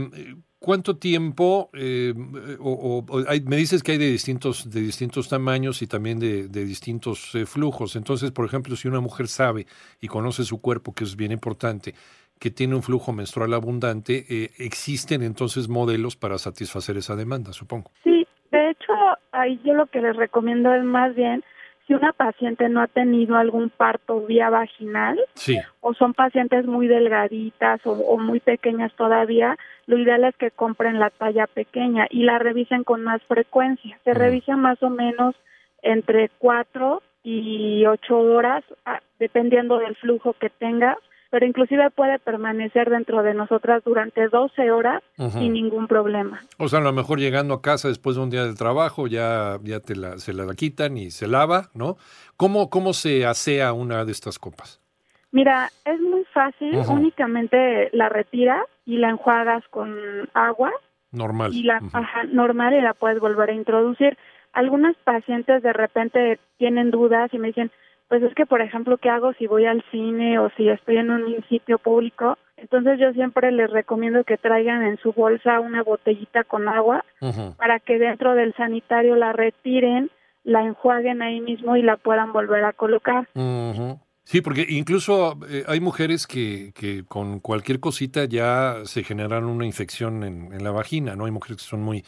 ¿cuánto 0.59 0.97
tiempo, 0.97 1.71
eh, 1.75 2.15
o, 2.59 3.05
me 3.45 3.57
dices 3.57 3.83
que 3.83 3.93
hay 3.93 3.99
de 3.99 4.11
distintos, 4.11 4.71
de 4.71 4.81
distintos 4.81 5.29
tamaños 5.29 5.83
y 5.83 5.87
también 5.87 6.19
de, 6.19 6.49
distintos 6.49 7.35
eh, 7.35 7.47
flujos, 7.47 7.97
entonces, 7.97 8.31
por 8.31 8.47
ejemplo, 8.47 8.77
si 8.77 8.89
una 8.89 9.01
mujer 9.01 9.29
sabe 9.29 9.67
y 10.01 10.09
conoce 10.09 10.45
su 10.45 10.61
cuerpo, 10.61 10.93
que 10.93 11.05
es 11.05 11.17
bien 11.17 11.33
importante, 11.33 11.95
que 12.39 12.51
tiene 12.51 12.75
un 12.75 12.83
flujo 12.83 13.13
menstrual 13.13 13.55
abundante, 13.55 14.27
eh, 14.29 14.51
existen 14.59 15.23
entonces 15.23 15.69
modelos 15.69 16.17
para 16.17 16.39
satisfacer 16.39 16.97
esa 16.97 17.17
demanda, 17.17 17.53
supongo. 17.53 17.91
Sí, 18.05 18.27
de 18.51 18.71
hecho, 18.71 18.93
ahí 19.33 19.61
yo 19.65 19.75
lo 19.75 19.87
que 19.87 20.01
les 20.01 20.17
recomiendo 20.17 20.75
es 20.75 20.85
más 20.85 21.15
bien 21.15 21.43
si 21.87 21.95
una 21.95 22.13
paciente 22.13 22.69
no 22.69 22.81
ha 22.81 22.89
tenido 22.89 23.37
algún 23.37 23.71
parto 23.71 24.21
vía 24.27 24.51
vaginal 24.51 25.19
sí. 25.35 25.59
o 25.81 25.95
son 25.95 26.15
pacientes 26.15 26.67
muy 26.67 26.89
delgaditas 26.89 27.81
o, 27.85 28.19
muy 28.19 28.41
pequeñas 28.41 28.93
todavía, 28.97 29.57
lo 29.87 29.97
ideal 29.99 30.25
es 30.25 30.35
que 30.37 30.51
compren 30.51 30.99
la 30.99 31.11
talla 31.11 31.47
pequeña 31.47 32.07
y 32.11 32.25
la 32.25 32.39
revisen 32.39 32.83
con 32.83 33.03
más 33.03 33.23
frecuencia. 33.23 33.99
Se 34.05 34.15
revisa 34.15 34.57
más 34.57 34.83
o 34.83 34.91
menos 34.91 35.37
entre 35.83 36.31
cuatro 36.39 37.03
y 37.23 37.85
ocho 37.87 38.19
horas, 38.19 38.65
ah, 38.85 39.01
dependiendo 39.19 39.79
del 39.79 39.95
flujo 39.97 40.33
que 40.33 40.51
tenga 40.51 40.99
pero 41.31 41.47
inclusive 41.47 41.91
puede 41.91 42.19
permanecer 42.19 42.91
dentro 42.91 43.23
de 43.23 43.35
nosotras 43.35 43.83
durante 43.85 44.29
12 44.29 44.71
horas 44.71 45.03
sin 45.17 45.53
ningún 45.53 45.87
problema. 45.87 46.41
O 46.59 46.69
sea, 46.69 46.79
a 46.79 46.83
lo 46.83 46.93
mejor 46.93 47.19
llegando 47.19 47.55
a 47.55 47.63
casa 47.63 47.89
después 47.89 48.17
de 48.17 48.23
un 48.23 48.31
día 48.31 48.45
de 48.45 48.55
trabajo 48.55 49.07
ya, 49.07 49.59
ya 49.63 49.81
te 49.81 49.97
la, 49.97 50.19
se 50.19 50.33
la 50.33 50.47
quitan 50.55 50.97
y 50.97 51.11
se 51.11 51.27
lava, 51.27 51.71
¿no? 51.75 51.97
¿Cómo, 52.37 52.71
¿Cómo 52.71 52.93
se 52.93 53.27
asea 53.27 53.73
una 53.73 54.05
de 54.05 54.13
estas 54.13 54.39
copas? 54.39 54.81
Mira, 55.33 55.71
es 55.85 56.01
muy 56.01 56.25
fácil, 56.33 56.75
únicamente 56.89 57.91
la 57.93 58.09
retiras 58.09 58.65
y 58.87 58.97
la 58.97 59.11
enjuagas 59.11 59.65
con 59.69 59.95
agua. 60.33 60.73
Normal. 61.13 61.53
Y 61.53 61.63
la, 61.63 61.81
normal 62.33 62.75
y 62.75 62.81
la 62.81 62.95
puedes 62.95 63.21
volver 63.21 63.51
a 63.51 63.55
introducir. 63.55 64.17
Algunas 64.53 64.97
pacientes 65.05 65.63
de 65.63 65.73
repente 65.73 66.39
tienen 66.57 66.91
dudas 66.91 67.35
y 67.35 67.39
me 67.39 67.49
dicen, 67.49 67.71
pues 68.09 68.23
es 68.23 68.35
que, 68.35 68.47
por 68.47 68.61
ejemplo, 68.61 68.99
¿qué 68.99 69.11
hago 69.11 69.33
si 69.35 69.47
voy 69.47 69.67
al 69.67 69.85
cine 69.91 70.39
o 70.39 70.51
si 70.57 70.69
estoy 70.69 70.99
en 70.99 71.11
un 71.11 71.45
sitio 71.49 71.79
público? 71.79 72.39
Entonces 72.57 72.99
yo 72.99 73.13
siempre 73.13 73.51
les 73.53 73.71
recomiendo 73.71 74.25
que 74.25 74.39
traigan 74.39 74.83
en 74.83 74.97
su 74.99 75.13
bolsa 75.13 75.61
una 75.61 75.83
botellita 75.83 76.45
con 76.45 76.69
agua 76.69 77.05
para 77.57 77.81
que 77.81 77.99
dentro 77.99 78.35
del 78.35 78.55
sanitario 78.55 79.17
la 79.17 79.33
retiren, 79.33 80.11
la 80.45 80.63
enjuaguen 80.63 81.21
ahí 81.21 81.41
mismo 81.41 81.77
y 81.77 81.83
la 81.83 81.97
puedan 81.97 82.33
volver 82.33 82.65
a 82.65 82.73
colocar. 82.73 83.29
Sí, 84.23 84.41
porque 84.41 84.67
incluso 84.69 85.39
eh, 85.49 85.65
hay 85.69 85.81
mujeres 85.81 86.27
que, 86.27 86.73
que, 86.75 87.05
con 87.07 87.39
cualquier 87.39 87.79
cosita 87.79 88.25
ya 88.25 88.81
se 88.85 89.05
generan 89.05 89.45
una 89.45 89.67
infección 89.67 90.25
en, 90.25 90.53
en 90.53 90.65
la 90.65 90.73
vagina, 90.73 91.15
¿no? 91.15 91.27
Hay 91.27 91.31
mujeres 91.31 91.59
que 91.59 91.69
son 91.69 91.83
muy 91.83 92.05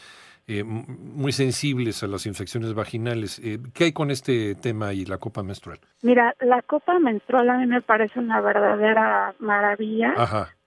eh, 0.51 0.63
muy 0.63 1.31
sensibles 1.31 2.01
a 2.01 2.07
las 2.07 2.25
infecciones 2.25 2.73
vaginales. 2.73 3.37
Eh, 3.37 3.59
¿Qué 3.71 3.83
hay 3.83 3.93
con 3.93 4.09
este 4.09 4.55
tema 4.55 4.93
y 4.93 5.05
la 5.05 5.19
copa 5.19 5.43
menstrual? 5.43 5.79
Mira, 6.01 6.35
la 6.39 6.63
copa 6.63 6.97
menstrual 6.97 7.51
a 7.51 7.57
mí 7.59 7.67
me 7.67 7.83
parece 7.83 8.19
una 8.19 8.41
verdadera 8.41 9.35
maravilla. 9.37 10.15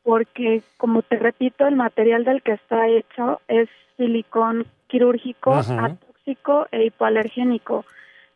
Porque, 0.05 0.63
como 0.77 1.03
te 1.03 1.17
repito, 1.17 1.67
el 1.67 1.75
material 1.75 2.25
del 2.25 2.43
que 2.43 2.53
está 2.53 2.87
hecho 2.87 3.41
es 3.49 3.69
silicón 3.97 4.67
quirúrgico, 4.87 5.53
atóxico 5.53 6.69
e 6.71 6.87
hipoalergénico 6.87 7.85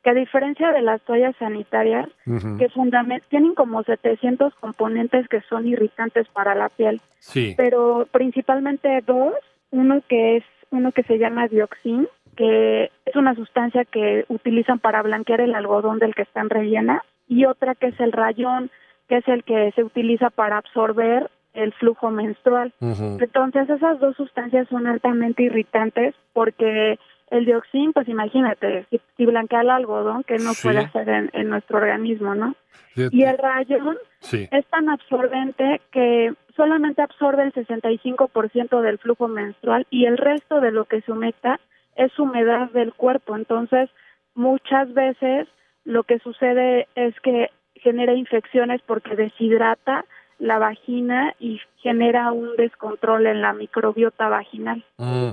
que 0.03 0.11
a 0.11 0.15
diferencia 0.15 0.73
de 0.73 0.83
las 0.83 1.01
toallas 1.03 1.35
sanitarias, 1.37 2.09
que 2.25 2.69
fundamentalmente 2.69 3.27
tienen 3.29 3.55
como 3.55 3.83
700 3.83 4.55
componentes 4.55 5.29
que 5.29 5.43
son 5.43 5.67
irritantes 5.67 6.29
para 6.29 6.55
la 6.55 6.69
piel, 6.69 7.01
sí. 7.19 7.55
pero 7.57 8.07
principalmente 8.13 9.01
dos, 9.05 9.35
uno 9.73 10.01
que 10.09 10.37
es 10.37 10.45
uno 10.71 10.93
que 10.93 11.03
se 11.05 11.19
llama 11.19 11.49
dioxin, 11.49 12.09
que 12.37 12.91
es 13.05 13.17
una 13.17 13.35
sustancia 13.35 13.85
que 13.85 14.25
utilizan 14.29 14.79
para 14.79 15.03
blanquear 15.03 15.41
el 15.41 15.55
algodón 15.55 15.99
del 15.99 16.15
que 16.15 16.23
están 16.23 16.51
rellenas, 16.51 17.03
y 17.29 17.45
otra 17.45 17.75
que 17.75 17.89
es 17.89 18.01
el 18.01 18.13
rayón, 18.13 18.71
que 19.09 19.19
es 19.19 19.29
el 19.29 19.45
que 19.45 19.73
se 19.73 19.83
utiliza 19.83 20.31
para 20.31 20.59
absorber 20.59 21.31
el 21.55 21.73
flujo 21.73 22.11
menstrual. 22.11 22.73
Entonces, 22.81 23.69
esas 23.69 23.99
dos 23.99 24.15
sustancias 24.17 24.69
son 24.69 24.87
altamente 24.87 25.43
irritantes 25.43 26.15
porque 26.35 26.99
el 27.31 27.45
dioxin, 27.45 27.93
pues 27.93 28.09
imagínate, 28.09 28.87
si, 29.17 29.27
blanquea 29.27 29.63
el 29.63 29.71
algodón, 29.71 30.23
que 30.23 30.39
no 30.39 30.53
puede 30.63 30.79
hacer 30.79 31.09
en, 31.09 31.49
nuestro 31.49 31.79
organismo, 31.79 32.35
¿no? 32.35 32.55
Y 32.95 33.25
el 33.25 33.37
rayón 33.37 33.99
es 34.33 34.67
tan 34.67 34.89
absorbente 34.89 35.81
que 35.91 36.33
solamente 36.55 37.03
absorbe 37.03 37.43
el 37.43 37.53
65% 37.53 38.81
del 38.81 38.99
flujo 38.99 39.29
menstrual 39.29 39.87
y 39.91 40.07
el 40.07 40.17
resto 40.17 40.61
de 40.61 40.71
lo 40.71 40.87
que 40.87 41.03
se 41.03 41.13
humecta 41.13 41.61
es 41.97 42.17
humedad 42.19 42.71
del 42.71 42.95
cuerpo. 42.95 43.37
Entonces, 43.37 43.91
muchas 44.35 44.93
veces 44.95 45.49
lo 45.85 46.05
que 46.05 46.19
sucede 46.21 46.89
es 46.95 47.19
que 47.21 47.51
genera 47.75 48.15
infecciones 48.15 48.81
porque 48.87 49.15
deshidrata 49.15 50.05
la 50.39 50.59
vagina 50.59 51.35
y 51.41 51.61
genera 51.83 52.33
un 52.33 52.57
descontrol 52.57 53.27
en 53.27 53.43
la 53.43 53.53
microbiota 53.53 54.29
vaginal. 54.29 54.85
Mm. 54.99 55.31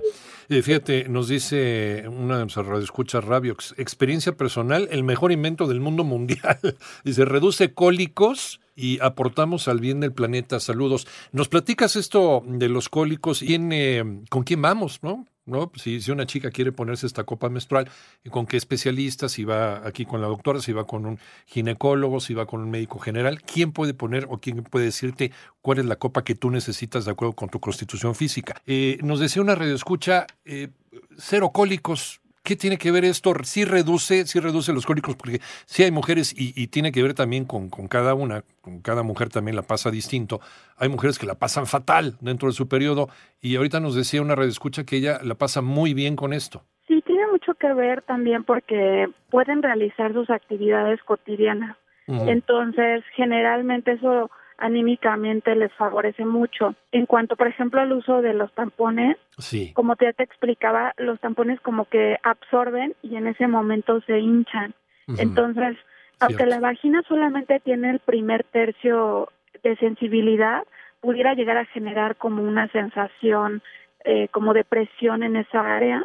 fíjate, 0.50 1.10
nos 1.10 1.28
dice 1.28 2.06
una 2.08 2.36
de 2.36 2.42
nuestras 2.42 2.66
radioescuchas 2.66 3.24
radio, 3.24 3.56
experiencia 3.78 4.38
personal, 4.38 4.88
el 4.92 5.04
mejor 5.04 5.32
invento 5.32 5.68
del 5.68 5.80
mundo 5.80 6.04
mundial. 6.04 6.60
Dice, 7.04 7.26
reduce 7.26 7.74
cólicos 7.74 8.62
y 8.76 9.00
aportamos 9.02 9.68
al 9.68 9.80
bien 9.80 10.00
del 10.00 10.14
planeta. 10.14 10.60
Saludos. 10.60 11.08
Nos 11.32 11.50
platicas 11.50 11.96
esto 11.96 12.44
de 12.46 12.70
los 12.70 12.90
cólicos 12.90 13.42
y 13.42 13.56
en, 13.56 14.26
con 14.30 14.44
quién 14.44 14.62
vamos, 14.62 15.02
¿no? 15.04 15.26
¿No? 15.46 15.72
Si, 15.76 16.00
una 16.12 16.26
chica 16.26 16.52
quiere 16.52 16.72
ponerse 16.72 17.06
esta 17.06 17.24
copa 17.24 17.50
menstrual, 17.50 17.90
¿con 18.30 18.46
qué 18.46 18.58
especialista? 18.58 19.30
Si 19.30 19.44
va 19.44 19.86
aquí 19.86 20.06
con 20.06 20.22
la 20.22 20.28
doctora, 20.28 20.60
si 20.60 20.74
va 20.74 20.86
con 20.86 21.06
un 21.06 21.20
ginecólogo, 21.46 22.20
si 22.20 22.34
va 22.34 22.46
con 22.46 22.62
un 22.62 22.70
médico 22.70 23.00
general, 23.00 23.42
¿quién 23.42 23.72
puede 23.72 23.94
poner 23.94 24.28
o 24.30 24.40
quién 24.40 24.64
puede 24.64 24.86
decirte 24.86 25.32
cuál 25.62 25.80
es 25.80 25.86
la 25.86 25.98
copa 25.98 26.24
que 26.24 26.36
tú 26.36 26.50
necesitas 26.50 27.06
de 27.06 27.12
acuerdo 27.12 27.34
con 27.34 27.50
tu 27.50 27.60
constitución 27.60 28.16
física? 28.16 28.62
Eh, 28.66 28.98
nos 29.02 29.20
decía 29.20 29.42
una 29.42 29.56
radioescucha, 29.56 30.28
eh, 30.46 30.70
cero 31.18 31.52
cólicos, 31.52 32.22
¿Qué 32.44 32.58
tiene 32.58 32.78
que 32.78 32.92
ver 32.92 33.06
esto? 33.06 33.34
Sí 33.44 33.64
reduce, 33.64 34.26
sí 34.26 34.38
reduce 34.42 34.74
los 34.74 34.86
cólicos, 34.86 35.16
porque 35.16 35.40
sí 35.66 35.84
hay 35.84 35.92
mujeres 35.92 36.36
y, 36.38 36.68
tiene 36.68 36.92
que 36.92 37.02
ver 37.02 37.14
también 37.14 37.46
con, 37.46 37.70
con, 37.70 37.88
cada 37.88 38.16
una, 38.16 38.44
con 38.60 38.82
cada 38.82 39.02
mujer 39.02 39.30
también 39.30 39.56
la 39.56 39.62
pasa 39.62 39.90
distinto. 39.90 40.42
Hay 40.78 40.90
mujeres 40.90 41.18
que 41.18 41.26
la 41.26 41.36
pasan 41.36 41.68
fatal 41.68 42.18
dentro 42.20 42.50
de 42.50 42.54
su 42.54 42.68
periodo 42.68 43.08
y 43.40 43.56
ahorita 43.56 43.80
nos 43.80 43.96
decía 43.96 44.22
una 44.22 44.36
red 44.36 44.50
escucha 44.50 44.84
que 44.84 44.98
ella 44.98 45.20
la 45.24 45.36
pasa 45.36 45.62
muy 45.62 45.94
bien 45.94 46.18
con 46.18 46.34
esto. 46.34 46.64
Sí, 46.86 47.02
tiene 47.06 47.28
mucho 47.28 47.54
que 47.54 47.74
ver 47.74 48.02
también 48.02 48.44
porque 48.44 49.08
pueden 49.30 49.64
realizar 49.64 50.12
sus 50.12 50.30
actividades 50.30 51.02
cotidianas. 51.04 51.78
Entonces, 52.08 53.06
generalmente 53.16 53.94
eso 53.94 54.30
anímicamente 54.58 55.56
les 55.56 55.72
favorece 55.74 56.26
mucho. 56.26 56.76
En 56.92 57.06
cuanto, 57.06 57.36
por 57.36 57.48
ejemplo, 57.48 57.82
al 57.82 57.92
uso 57.92 58.22
de 58.22 58.34
los 58.34 58.52
tampones, 58.54 59.18
sí. 59.38 59.74
como 59.74 59.96
ya 60.00 60.14
te 60.14 60.24
explicaba, 60.24 60.94
los 60.98 61.20
tampones 61.20 61.60
como 61.62 61.86
que 61.86 62.18
absorben 62.24 62.96
y 63.02 63.16
en 63.16 63.28
ese 63.28 63.48
momento 63.48 64.02
se 64.02 64.20
hinchan. 64.20 64.74
Entonces, 65.18 65.78
aunque 66.20 66.46
la 66.46 66.60
vagina 66.60 67.04
solamente 67.08 67.60
tiene 67.60 67.90
el 67.92 68.00
primer 68.00 68.44
tercio 68.46 69.30
de 69.64 69.76
sensibilidad, 69.78 70.64
pudiera 71.02 71.34
llegar 71.34 71.58
a 71.58 71.66
generar 71.66 72.16
como 72.16 72.44
una 72.44 72.70
sensación 72.70 73.62
eh, 74.06 74.30
como 74.30 74.54
de 74.54 74.64
presión 74.64 75.24
en 75.24 75.36
esa 75.36 75.76
área 75.76 76.02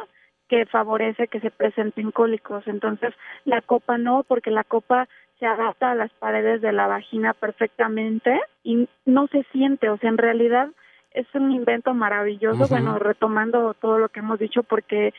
que 0.49 0.65
favorece 0.65 1.27
que 1.27 1.39
se 1.39 1.51
presenten 1.51 2.11
cólicos. 2.11 2.67
Entonces, 2.67 3.13
la 3.45 3.61
copa 3.61 3.97
no, 3.97 4.23
porque 4.23 4.51
la 4.51 4.63
copa 4.63 5.07
se 5.39 5.45
adapta 5.45 5.91
a 5.91 5.95
las 5.95 6.11
paredes 6.13 6.61
de 6.61 6.73
la 6.73 6.87
vagina 6.87 7.33
perfectamente 7.33 8.39
y 8.63 8.87
no 9.05 9.27
se 9.27 9.43
siente, 9.51 9.89
o 9.89 9.97
sea, 9.97 10.09
en 10.09 10.17
realidad 10.17 10.69
es 11.11 11.27
un 11.33 11.51
invento 11.51 11.93
maravilloso, 11.93 12.67
bueno, 12.67 12.99
retomando 12.99 13.73
todo 13.73 13.97
lo 13.97 14.09
que 14.09 14.19
hemos 14.19 14.37
dicho, 14.37 14.63
porque 14.63 15.13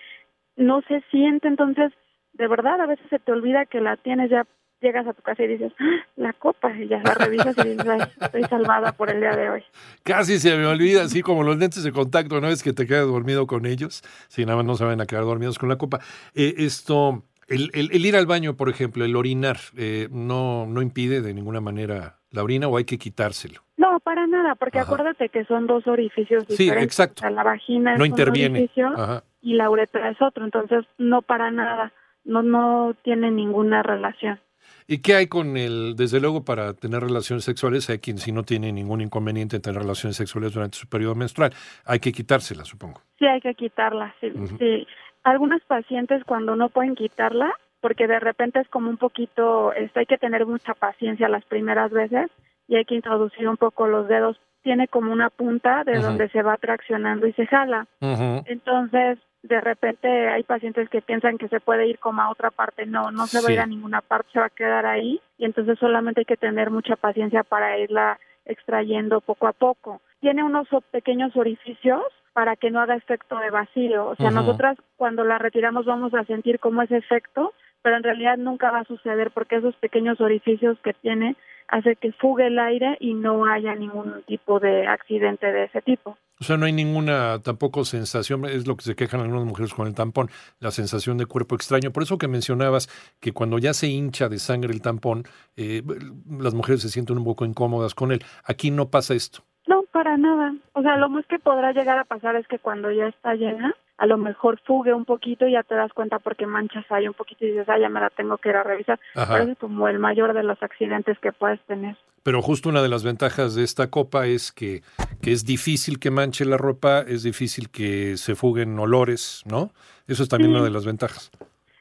no 0.57 0.83
se 0.83 1.03
siente, 1.11 1.49
entonces, 1.49 1.93
de 2.35 2.49
verdad, 2.49 2.81
a 2.81 2.87
veces 2.87 3.07
se 3.11 3.19
te 3.19 3.33
olvida 3.33 3.67
que 3.67 3.81
la 3.81 3.97
tienes 3.97 4.31
ya 4.31 4.47
llegas 4.81 5.07
a 5.07 5.13
tu 5.13 5.23
casa 5.23 5.43
y 5.43 5.49
dices, 5.49 5.73
¡Ah, 5.79 6.07
la 6.17 6.33
copa, 6.33 6.73
y 6.75 6.89
ya 6.89 7.03
la 7.05 7.15
revisas 7.15 7.55
y 7.59 7.71
dices, 7.71 7.87
Ay, 7.89 8.01
estoy 8.21 8.43
salvada 8.45 8.93
por 8.93 9.11
el 9.11 9.21
día 9.21 9.33
de 9.33 9.51
hoy. 9.51 9.63
Casi 10.03 10.39
se 10.39 10.57
me 10.57 10.67
olvida, 10.67 11.03
así 11.03 11.23
como 11.23 11.43
los 11.43 11.59
lentes 11.59 11.85
de 11.85 11.93
contacto, 11.93 12.41
no 12.41 12.49
es 12.49 12.63
que 12.63 12.73
te 12.73 12.87
quedas 12.87 13.07
dormido 13.07 13.47
con 13.47 13.67
ellos, 13.67 14.03
si 14.29 14.45
nada 14.45 14.57
más 14.57 14.65
no 14.65 14.75
se 14.77 14.85
van 14.85 15.01
a 15.01 15.07
quedar 15.07 15.25
dormidos 15.25 15.59
con 15.59 15.69
la 15.69 15.77
copa. 15.77 16.01
Eh, 16.35 16.55
esto, 16.59 17.25
el, 17.51 17.71
el, 17.75 18.07
ir 18.07 18.17
al 18.17 18.27
baño, 18.27 18.57
por 18.57 18.69
ejemplo, 18.69 19.05
el 19.05 19.17
orinar, 19.17 19.59
eh, 19.77 20.09
no, 20.11 20.67
no 20.67 20.83
impide 20.83 21.21
de 21.21 21.35
ninguna 21.35 21.61
manera 21.61 22.21
la 22.31 22.45
orina 22.45 22.69
o 22.69 22.77
hay 22.77 22.85
que 22.85 22.97
quitárselo. 22.97 23.63
No, 23.77 23.99
para 24.01 24.27
nada, 24.27 24.55
porque 24.55 24.79
acuérdate 24.79 25.29
que 25.31 25.45
son 25.45 25.67
dos 25.67 25.87
orificios 25.87 26.47
diferentes. 26.47 26.81
Sí, 26.81 27.03
exacto. 27.03 27.29
la 27.29 27.43
vagina 27.43 27.97
no 27.97 28.05
es 28.05 28.11
interviene. 28.11 28.51
un 28.51 28.57
orificio 28.57 29.23
y 29.43 29.55
la 29.55 29.69
uretra 29.69 30.11
es 30.11 30.23
otro, 30.23 30.45
entonces 30.45 30.85
no 30.99 31.23
para 31.23 31.51
nada, 31.51 31.93
no, 32.25 32.43
no 32.43 32.95
tiene 33.03 33.31
ninguna 33.31 33.83
relación. 33.83 34.39
¿Y 34.87 34.99
qué 34.99 35.15
hay 35.15 35.27
con 35.27 35.57
el, 35.57 35.95
desde 35.97 36.21
luego, 36.21 36.45
para 36.45 36.75
tener 36.75 37.01
relaciones 37.01 37.45
sexuales? 37.45 37.89
Hay 37.91 37.99
quien 37.99 38.19
si 38.19 38.33
no 38.33 38.43
tiene 38.43 38.73
ningún 38.73 39.01
inconveniente 39.01 39.57
en 39.57 39.63
tener 39.63 39.81
relaciones 39.81 40.17
sexuales 40.17 40.53
durante 40.53 40.79
su 40.79 40.89
periodo 40.89 41.15
menstrual. 41.15 41.53
Hay 41.85 42.01
que 42.01 42.13
quitársela, 42.13 42.65
supongo. 42.65 43.03
Sí, 43.19 43.25
hay 43.25 43.41
que 43.41 43.55
quitarla, 43.55 44.15
sí. 44.21 44.33
sí 44.59 44.87
algunas 45.25 45.63
pacientes 45.63 46.25
cuando 46.25 46.57
no 46.57 46.69
pueden 46.69 46.95
quitarla, 46.95 47.53
porque 47.81 48.07
de 48.07 48.21
repente 48.21 48.61
es 48.61 48.69
como 48.69 48.91
un 48.91 48.97
poquito, 48.97 49.73
este, 49.73 50.01
hay 50.01 50.07
que 50.07 50.19
tener 50.19 50.47
mucha 50.47 50.75
paciencia 50.75 51.29
las 51.29 51.45
primeras 51.45 51.91
veces 51.91 52.31
y 52.69 52.77
hay 52.77 52.85
que 52.85 52.95
introducir 52.95 53.49
un 53.49 53.57
poco 53.57 53.87
los 53.87 54.09
dedos. 54.09 54.41
Tiene 54.63 54.89
como 54.89 55.13
una 55.13 55.31
punta 55.31 55.85
de 55.85 55.99
donde 56.01 56.29
se 56.29 56.43
va 56.43 56.57
traccionando 56.59 57.27
y 57.27 57.33
se 57.33 57.47
jala. 57.47 57.87
Entonces, 58.01 59.19
de 59.43 59.61
repente 59.61 60.29
hay 60.29 60.43
pacientes 60.43 60.91
que 60.91 61.01
piensan 61.01 61.39
que 61.39 61.49
se 61.49 61.61
puede 61.61 61.87
ir 61.87 61.99
como 61.99 62.21
a 62.21 62.31
otra 62.31 62.51
parte. 62.51 62.85
No, 62.85 63.11
no 63.11 63.27
se 63.27 63.41
va 63.41 63.49
a 63.49 63.53
ir 63.53 63.61
a 63.61 63.67
ninguna 63.67 64.03
parte, 64.03 64.31
se 64.33 64.39
va 64.39 64.47
a 64.47 64.51
quedar 64.51 64.85
ahí. 64.85 65.19
Y 65.39 65.47
entonces 65.47 65.79
solamente 65.79 66.21
hay 66.21 66.25
que 66.27 66.37
tener 66.37 66.71
mucha 66.71 66.97
paciencia 66.97 67.43
para 67.43 67.79
irla 67.79 68.21
extrayendo 68.51 69.21
poco 69.21 69.47
a 69.47 69.53
poco. 69.53 70.01
Tiene 70.21 70.45
unos 70.45 70.69
pequeños 70.91 71.35
orificios 71.37 72.03
para 72.33 72.57
que 72.57 72.71
no 72.71 72.81
haga 72.81 72.95
efecto 72.95 73.39
de 73.39 73.51
vacío. 73.51 74.09
O 74.09 74.17
sea, 74.17 74.31
nosotras 74.31 74.77
cuando 74.97 75.25
la 75.25 75.39
retiramos 75.39 75.87
vamos 75.87 76.15
a 76.15 76.25
sentir 76.25 76.61
como 76.61 76.83
ese 76.83 76.97
efecto, 76.97 77.53
pero 77.83 77.97
en 77.97 78.03
realidad 78.03 78.37
nunca 78.37 78.71
va 78.71 78.81
a 78.81 78.85
suceder 78.85 79.31
porque 79.31 79.57
esos 79.57 79.75
pequeños 79.77 80.21
orificios 80.21 80.79
que 80.83 80.93
tiene 80.95 81.37
hace 81.69 81.97
que 81.97 82.13
fugue 82.13 82.49
el 82.49 82.59
aire 82.59 82.97
y 83.01 83.15
no 83.15 83.45
haya 83.47 83.75
ningún 83.75 84.23
tipo 84.27 84.61
de 84.61 84.87
accidente 84.87 85.47
de 85.53 85.65
ese 85.65 85.81
tipo. 85.83 86.19
O 86.41 86.45
sea, 86.45 86.57
no 86.57 86.65
hay 86.65 86.73
ninguna 86.73 87.41
tampoco 87.43 87.85
sensación, 87.85 88.47
es 88.47 88.67
lo 88.67 88.75
que 88.75 88.83
se 88.83 88.97
quejan 88.97 89.21
algunas 89.21 89.45
mujeres 89.45 89.75
con 89.75 89.87
el 89.87 89.95
tampón, 89.95 90.31
la 90.59 90.71
sensación 90.71 91.19
de 91.19 91.27
cuerpo 91.27 91.55
extraño. 91.55 91.93
Por 91.93 92.03
eso 92.03 92.17
que 92.17 92.29
mencionabas 92.29 92.89
que 93.21 93.33
cuando 93.33 93.59
ya 93.59 93.75
se 93.75 93.89
hincha 93.89 94.29
de 94.29 94.39
sangre 94.39 94.73
el 94.73 94.81
tampón, 94.81 95.25
eh, 95.57 95.83
las 96.31 96.55
mujeres 96.55 96.81
se 96.81 96.89
sienten 96.89 97.19
un 97.19 97.25
poco 97.25 97.45
incómodas 97.45 97.95
con 97.95 98.11
él. 98.11 98.21
Aquí 98.45 98.71
no 98.71 98.89
pasa 98.89 99.15
esto. 99.15 99.43
No, 99.67 99.83
para 99.93 100.17
nada. 100.17 100.55
O 100.73 100.81
sea, 100.81 100.97
lo 100.97 101.11
más 101.11 101.27
que 101.27 101.39
podrá 101.39 101.73
llegar 101.73 101.99
a 101.99 102.05
pasar 102.05 102.35
es 102.37 102.49
que 102.49 102.59
cuando 102.59 102.91
ya 102.91 103.09
está 103.09 103.35
llena, 103.35 103.75
a 104.01 104.07
lo 104.07 104.17
mejor 104.17 104.59
fugue 104.65 104.95
un 104.95 105.05
poquito 105.05 105.47
y 105.47 105.53
ya 105.53 105.63
te 105.63 105.75
das 105.75 105.93
cuenta 105.93 106.19
porque 106.19 106.47
manchas 106.47 106.87
hay 106.89 107.07
un 107.07 107.13
poquito 107.13 107.45
y 107.45 107.51
dices, 107.51 107.69
ah, 107.69 107.79
ya 107.79 107.91
me 107.91 108.01
la 108.01 108.09
tengo 108.09 108.39
que 108.39 108.49
ir 108.49 108.57
a 108.57 108.63
revisar. 108.63 108.99
Pero 109.15 109.53
es 109.53 109.59
como 109.59 109.89
el 109.89 109.99
mayor 109.99 110.33
de 110.33 110.43
los 110.43 110.61
accidentes 110.63 111.19
que 111.19 111.33
puedes 111.33 111.61
tener. 111.67 111.99
Pero 112.23 112.41
justo 112.41 112.71
una 112.71 112.81
de 112.81 112.89
las 112.89 113.05
ventajas 113.05 113.55
de 113.55 113.63
esta 113.63 113.91
copa 113.91 114.27
es 114.27 114.53
que, 114.53 114.81
que 115.21 115.33
es 115.33 115.45
difícil 115.45 115.99
que 115.99 116.11
manche 116.11 116.47
la 116.47 116.57
ropa, 116.57 117.01
es 117.01 117.25
difícil 117.25 117.69
que 117.69 118.17
se 118.17 118.35
fuguen 118.35 118.79
olores, 118.79 119.43
¿no? 119.45 119.71
Eso 120.09 120.23
es 120.23 120.31
también 120.31 120.53
una 120.53 120.65
de 120.65 120.71
las 120.71 120.87
ventajas. 120.87 121.31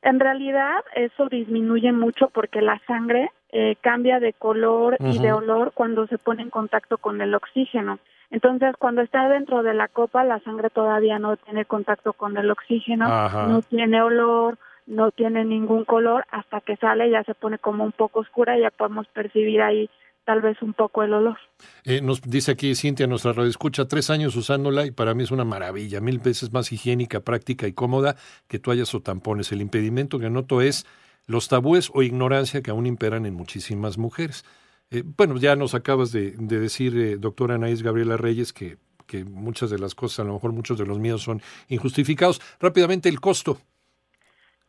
En 0.01 0.19
realidad 0.19 0.83
eso 0.95 1.27
disminuye 1.29 1.93
mucho 1.93 2.29
porque 2.33 2.61
la 2.61 2.81
sangre 2.85 3.31
eh, 3.53 3.77
cambia 3.79 4.19
de 4.19 4.33
color 4.33 4.97
y 4.99 5.19
de 5.19 5.31
olor 5.31 5.71
cuando 5.73 6.05
se 6.07 6.17
pone 6.17 6.41
en 6.41 6.49
contacto 6.49 6.97
con 6.97 7.21
el 7.21 7.33
oxígeno. 7.33 7.97
Entonces, 8.31 8.75
cuando 8.77 9.01
está 9.01 9.27
dentro 9.27 9.63
de 9.63 9.73
la 9.73 9.87
copa, 9.87 10.23
la 10.23 10.39
sangre 10.41 10.69
todavía 10.69 11.17
no 11.17 11.35
tiene 11.37 11.65
contacto 11.65 12.13
con 12.13 12.37
el 12.37 12.51
oxígeno, 12.51 13.07
no 13.47 13.61
tiene 13.63 14.01
olor, 14.01 14.57
no 14.85 15.11
tiene 15.11 15.45
ningún 15.45 15.85
color, 15.85 16.25
hasta 16.31 16.61
que 16.61 16.75
sale 16.77 17.09
ya 17.09 17.23
se 17.23 17.33
pone 17.33 17.57
como 17.57 17.83
un 17.83 17.91
poco 17.91 18.19
oscura 18.19 18.57
y 18.57 18.61
ya 18.61 18.71
podemos 18.71 19.07
percibir 19.07 19.61
ahí 19.61 19.89
tal 20.25 20.41
vez 20.41 20.61
un 20.61 20.73
poco 20.73 21.01
el 21.01 21.13
olor. 21.13 21.37
Eh, 21.85 22.01
nos 22.01 22.21
dice 22.21 22.51
aquí 22.51 22.75
Cintia, 22.75 23.07
nuestra 23.07 23.33
radio 23.33 23.49
escucha, 23.49 23.87
tres 23.87 24.11
años 24.11 24.35
usándola 24.35 24.85
y 24.85 24.91
para 24.91 25.15
mí 25.15 25.23
es 25.23 25.31
una 25.31 25.43
maravilla, 25.43 26.01
mil 26.01 26.19
veces 26.19 26.53
más 26.53 26.71
higiénica, 26.71 27.21
práctica 27.21 27.65
y 27.67 27.73
cómoda 27.73 28.15
que 28.47 28.59
toallas 28.59 28.93
o 28.93 29.01
tampones. 29.01 29.51
El 29.51 29.61
impedimento 29.61 30.19
que 30.19 30.29
noto 30.29 30.61
es 30.61 30.85
los 31.25 31.47
tabúes 31.47 31.89
o 31.95 32.03
ignorancia 32.03 32.61
que 32.61 32.69
aún 32.69 32.85
imperan 32.85 33.25
en 33.25 33.33
muchísimas 33.33 33.97
mujeres. 33.97 34.45
Eh, 34.91 35.03
bueno, 35.05 35.37
ya 35.37 35.55
nos 35.55 35.75
acabas 35.75 36.11
de, 36.11 36.31
decir, 36.37 36.97
eh, 36.97 37.17
doctora 37.17 37.55
Anaís 37.55 37.83
Gabriela 37.83 38.17
Reyes, 38.17 38.53
que, 38.53 38.77
que 39.05 39.23
muchas 39.23 39.69
de 39.69 39.79
las 39.79 39.93
cosas, 39.93 40.21
a 40.21 40.23
lo 40.27 40.33
mejor 40.33 40.51
muchos 40.51 40.77
de 40.77 40.85
los 40.85 40.99
miedos 40.99 41.21
son 41.21 41.41
injustificados. 41.67 42.41
Rápidamente, 42.59 43.09
el 43.09 43.19
costo. 43.19 43.57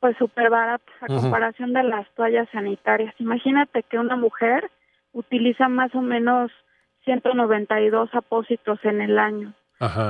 Pues 0.01 0.17
súper 0.17 0.49
barato 0.51 0.91
a 1.03 1.07
comparación 1.07 1.73
de 1.75 1.83
las 1.83 2.09
toallas 2.15 2.49
sanitarias. 2.53 3.15
Imagínate 3.19 3.83
que 3.83 3.99
una 3.99 4.17
mujer 4.17 4.71
utiliza 5.13 5.69
más 5.69 5.95
o 5.95 6.01
menos 6.01 6.51
192 7.05 8.11
apósitos 8.15 8.79
en 8.85 9.01
el 9.01 9.19
año. 9.19 9.55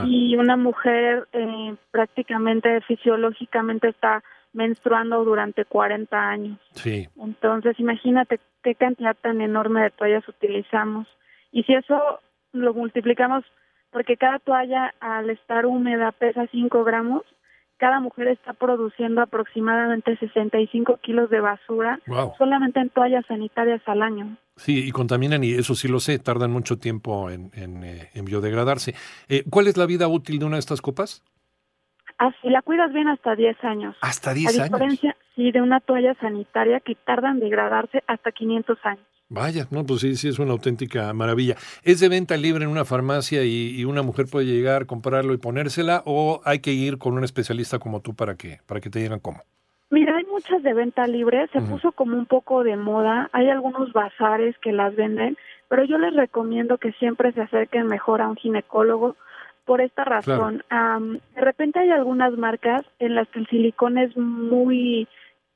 Y 0.05 0.35
una 0.35 0.57
mujer 0.57 1.29
eh, 1.33 1.76
prácticamente 1.93 2.81
fisiológicamente 2.83 3.88
está 3.88 4.25
menstruando 4.52 5.25
durante 5.25 5.64
40 5.64 6.16
años. 6.16 6.59
Sí. 6.73 7.09
Entonces, 7.16 7.78
imagínate 7.78 8.40
qué 8.62 8.75
cantidad 8.75 9.16
tan 9.16 9.40
enorme 9.40 9.83
de 9.83 9.90
toallas 9.90 10.28
utilizamos. 10.28 11.07
Y 11.52 11.62
si 11.64 11.75
eso 11.75 12.21
lo 12.52 12.75
multiplicamos, 12.75 13.45
porque 13.90 14.16
cada 14.16 14.38
toalla 14.38 14.95
al 15.00 15.30
estar 15.30 15.66
húmeda 15.66 16.12
pesa 16.12 16.47
5 16.50 16.85
gramos, 16.85 17.23
cada 17.80 17.99
mujer 17.99 18.28
está 18.28 18.52
produciendo 18.52 19.23
aproximadamente 19.23 20.16
65 20.19 20.99
kilos 20.99 21.30
de 21.30 21.40
basura 21.40 21.99
solamente 22.37 22.78
en 22.78 22.90
toallas 22.90 23.25
sanitarias 23.26 23.80
al 23.87 24.02
año. 24.02 24.37
Sí, 24.57 24.87
y 24.87 24.90
contaminan, 24.90 25.42
y 25.42 25.52
eso 25.52 25.75
sí 25.75 25.88
lo 25.88 25.99
sé, 25.99 26.19
tardan 26.19 26.50
mucho 26.50 26.78
tiempo 26.78 27.30
en, 27.30 27.50
en, 27.54 27.83
eh, 27.83 28.11
biodegradarse. 28.23 28.95
Eh, 29.28 29.45
¿Cuál 29.49 29.69
es 29.69 29.78
la 29.78 29.87
vida 29.87 30.07
útil 30.09 30.38
de 30.38 30.45
una 30.45 30.57
de 30.57 30.61
estas 30.61 30.83
copas? 30.83 31.25
Así 32.20 32.50
la 32.50 32.60
cuidas 32.60 32.92
bien 32.92 33.08
hasta 33.08 33.34
10 33.34 33.64
años. 33.64 33.96
¿Hasta 34.02 34.34
10 34.34 34.48
años? 34.50 34.60
A 34.60 34.64
diferencia, 34.64 35.16
sí, 35.34 35.50
de 35.52 35.62
una 35.62 35.80
toalla 35.80 36.12
sanitaria 36.20 36.78
que 36.80 36.94
tarda 36.94 37.30
en 37.30 37.40
degradarse 37.40 38.04
hasta 38.06 38.30
500 38.30 38.78
años. 38.84 39.06
Vaya, 39.30 39.66
no, 39.70 39.86
pues 39.86 40.02
sí, 40.02 40.16
sí 40.16 40.28
es 40.28 40.38
una 40.38 40.52
auténtica 40.52 41.10
maravilla. 41.14 41.54
¿Es 41.82 41.98
de 41.98 42.10
venta 42.10 42.36
libre 42.36 42.64
en 42.64 42.70
una 42.70 42.84
farmacia 42.84 43.42
y, 43.42 43.86
una 43.86 44.02
mujer 44.02 44.26
puede 44.30 44.44
llegar, 44.44 44.84
comprarlo 44.84 45.32
y 45.32 45.38
ponérsela 45.38 46.02
o 46.04 46.42
hay 46.44 46.58
que 46.58 46.72
ir 46.72 46.98
con 46.98 47.14
un 47.14 47.24
especialista 47.24 47.78
como 47.78 48.00
tú 48.00 48.14
para 48.14 48.34
que, 48.34 48.58
para 48.66 48.82
que 48.82 48.90
te 48.90 48.98
digan 48.98 49.20
cómo? 49.20 49.40
Mira, 49.88 50.14
hay 50.14 50.24
muchas 50.26 50.62
de 50.62 50.74
venta 50.74 51.06
libre, 51.06 51.48
se 51.54 51.62
puso 51.62 51.92
como 51.92 52.18
un 52.18 52.26
poco 52.26 52.64
de 52.64 52.76
moda, 52.76 53.30
hay 53.32 53.48
algunos 53.48 53.94
bazares 53.94 54.58
que 54.58 54.72
las 54.72 54.94
venden, 54.94 55.38
pero 55.68 55.84
yo 55.84 55.96
les 55.96 56.14
recomiendo 56.14 56.76
que 56.76 56.92
siempre 56.92 57.32
se 57.32 57.40
acerquen 57.40 57.86
mejor 57.86 58.20
a 58.20 58.28
un 58.28 58.36
ginecólogo 58.36 59.16
por 59.70 59.80
esta 59.80 60.02
razón. 60.02 60.64
de 60.68 61.40
repente 61.40 61.78
hay 61.78 61.90
algunas 61.90 62.36
marcas 62.36 62.82
en 62.98 63.14
las 63.14 63.28
que 63.28 63.38
el 63.38 63.46
silicón 63.46 63.98
es 63.98 64.16
muy 64.16 65.06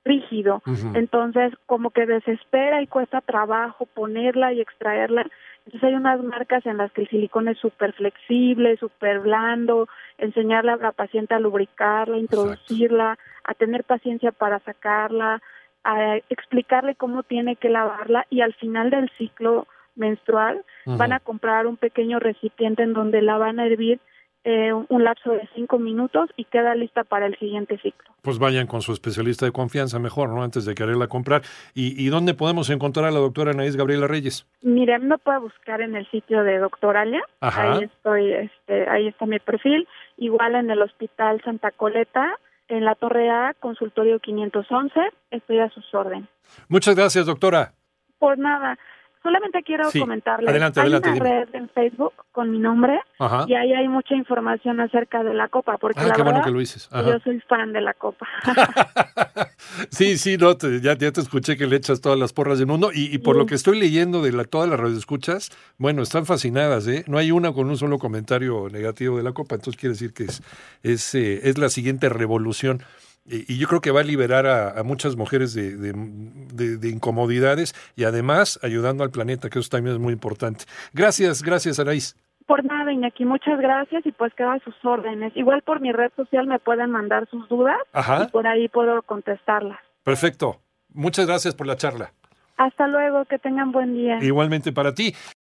rígido, 0.05 0.63
entonces 0.95 1.53
como 1.67 1.91
que 1.91 2.07
desespera 2.07 2.81
y 2.81 2.87
cuesta 2.87 3.23
trabajo 3.23 3.87
ponerla 3.87 4.53
y 4.53 4.61
extraerla. 4.61 5.27
Entonces 5.67 5.83
hay 5.83 5.95
unas 5.95 6.23
marcas 6.23 6.65
en 6.65 6.77
las 6.77 6.93
que 6.93 7.01
el 7.01 7.09
silicón 7.09 7.49
es 7.49 7.59
súper 7.59 7.93
flexible, 7.95 8.77
súper 8.77 9.19
blando, 9.19 9.89
enseñarle 10.19 10.71
a 10.71 10.77
la 10.77 10.93
paciente 10.93 11.35
a 11.35 11.41
lubricarla, 11.41 12.17
introducirla, 12.17 13.19
a 13.43 13.55
tener 13.55 13.83
paciencia 13.83 14.31
para 14.31 14.61
sacarla, 14.61 15.43
a 15.83 16.19
explicarle 16.31 16.95
cómo 16.95 17.25
tiene 17.25 17.57
que 17.57 17.69
lavarla 17.69 18.29
y 18.31 18.43
al 18.43 18.55
final 18.55 18.91
del 18.91 19.11
ciclo 19.19 19.67
menstrual 19.97 20.65
van 20.87 21.13
a 21.13 21.21
comprar 21.21 21.67
un 21.67 21.77
pequeño 21.77 22.19
recipiente 22.19 22.83
en 22.83 22.93
donde 22.93 23.23
la 23.23 23.39
van 23.39 23.61
a 23.61 23.67
hervir 23.67 24.01
eh, 24.47 24.75
un 24.75 25.05
lapso 25.05 25.31
de 25.33 25.49
cinco 25.55 25.79
minutos 25.79 26.29
y 26.37 26.45
queda 26.45 26.75
lista 26.75 27.03
para 27.03 27.25
el 27.25 27.35
siguiente 27.39 27.79
ciclo. 27.79 28.11
Pues 28.21 28.39
vayan 28.39 28.67
con 28.67 28.83
su 28.83 28.93
especialista 28.93 29.47
de 29.47 29.53
confianza 29.53 29.99
mejor, 29.99 30.29
¿no? 30.29 30.43
Antes 30.43 30.67
de 30.67 30.75
quererla 30.75 31.07
comprar. 31.07 31.41
¿Y, 31.73 31.99
y 31.99 32.09
dónde 32.09 32.35
podemos 32.35 32.69
encontrar 32.69 33.07
a 33.07 33.11
la 33.11 33.21
doctora 33.21 33.53
Anaís 33.53 33.75
Gabriela 33.75 34.07
Reyes? 34.07 34.47
Mire, 34.61 34.99
me 34.99 35.17
puede 35.17 35.39
buscar 35.39 35.81
en 35.81 35.97
el 35.97 36.07
sitio 36.11 36.43
de 36.43 36.59
Doctoralia. 36.59 37.23
Ahí 37.41 37.85
estoy, 37.85 38.33
este, 38.35 38.87
ahí 38.91 39.09
está 39.09 39.25
mi 39.25 39.39
perfil. 39.39 39.89
Igual 40.19 40.57
en 40.57 40.71
el 40.71 40.83
Hospital 40.83 41.41
Santa 41.43 41.71
Coleta, 41.71 42.39
en 42.69 42.85
la 42.85 42.97
Torre 42.97 43.31
A, 43.31 43.55
consultorio 43.59 44.19
511. 44.19 45.01
Estoy 45.31 45.61
a 45.61 45.71
sus 45.71 45.95
órdenes. 45.95 46.29
Muchas 46.69 46.95
gracias, 46.95 47.25
doctora. 47.25 47.73
Por 48.19 48.37
nada. 48.39 48.79
Solamente 49.25 49.63
quiero 49.63 49.91
comentarles, 49.91 50.51
adelante, 50.51 50.83
hay 50.83 50.89
una 50.93 51.15
red 51.15 51.49
en 51.55 51.71
Facebook 51.71 52.13
con 52.31 52.51
mi 52.51 52.59
nombre 52.59 53.01
y 53.49 53.55
ahí 53.55 53.73
hay 53.73 53.89
mucha 53.89 54.15
información 54.15 54.81
acerca 54.81 55.25
de 55.25 55.33
la 55.33 55.49
Copa, 55.49 55.79
porque 55.79 56.01
ah, 56.01 56.09
la 56.09 56.17
verdad, 56.23 56.45
que 56.45 56.51
lo 56.51 56.61
yo 56.61 57.19
soy 57.25 57.41
fan 57.49 57.73
de 57.73 57.81
la 57.81 57.95
Copa. 57.95 58.29
sí, 59.91 60.19
sí, 60.19 60.37
no, 60.37 60.55
ya, 60.83 60.99
te 60.99 61.09
escuché 61.09 61.57
que 61.57 61.67
le 61.67 61.77
echas 61.77 62.03
todas 62.03 62.19
las 62.19 62.35
porras 62.35 62.59
del 62.59 62.67
mundo 62.67 62.91
y, 62.93 63.17
por 63.17 63.35
lo 63.37 63.47
que 63.47 63.55
estoy 63.55 63.81
leyendo 63.81 64.21
de 64.21 64.33
la, 64.33 64.45
todas 64.45 64.69
las 64.69 64.79
radioescuchas, 64.79 65.51
bueno, 65.79 66.03
están 66.03 66.27
fascinadas, 66.27 66.87
¿eh? 66.87 67.03
No 67.07 67.17
hay 67.17 67.31
una 67.31 67.51
con 67.55 67.71
un 67.71 67.79
solo 67.79 67.99
comentario 67.99 68.69
negativo 68.71 69.17
de 69.17 69.23
la 69.23 69.33
Copa, 69.33 69.55
entonces 69.55 69.81
quiere 69.81 69.95
decir 69.95 70.13
que 70.13 70.25
es, 70.25 70.43
es, 70.83 71.15
eh, 71.15 71.49
es 71.49 71.57
la 71.57 71.71
siguiente 71.71 72.11
revolución 72.11 72.83
y, 73.27 73.59
yo 73.59 73.69
creo 73.69 73.81
que 73.81 73.91
va 73.91 74.01
a 74.01 74.05
liberar 74.05 74.47
a, 74.47 74.83
muchas 74.83 75.17
mujeres 75.17 75.55
de, 75.55 75.77
de, 75.77 76.89
incomodidades 76.89 77.75
y 77.97 78.05
además 78.05 78.59
ayudando 78.63 79.03
al 79.03 79.11
planeta, 79.11 79.49
que 79.49 79.59
eso 79.59 79.69
también 79.71 79.97
es 79.97 80.01
muy 80.01 80.13
importante. 80.13 80.65
Gracias, 80.93 81.43
gracias, 81.43 81.79
Araís. 81.79 82.17
Por 82.47 82.63
nada, 82.65 82.93
Iñaki, 82.93 83.25
muchas 83.25 83.59
gracias 83.59 84.05
y 84.05 84.13
pues 84.13 84.35
quedan 84.35 84.61
sus 84.61 84.75
órdenes. 84.85 85.35
Igual 85.35 85.63
por 85.63 85.81
mi 85.81 85.93
red 85.93 86.13
social 86.15 86.47
me 86.47 86.59
pueden 86.59 86.91
mandar 86.91 87.27
sus 87.31 87.49
dudas 87.49 87.79
y 87.95 88.31
por 88.31 88.47
ahí 88.47 88.69
puedo 88.69 89.01
contestarlas. 89.03 89.79
Perfecto. 90.03 90.61
Muchas 90.93 91.27
gracias 91.27 91.55
por 91.55 91.67
la 91.67 91.77
charla. 91.77 92.13
Hasta 92.57 92.87
luego, 92.87 93.25
que 93.25 93.39
tengan 93.39 93.73
buen 93.73 93.95
día. 93.95 94.19
Igualmente 94.23 94.73
para 94.73 94.95
ti. 94.95 95.15